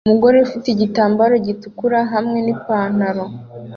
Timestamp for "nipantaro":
2.45-3.25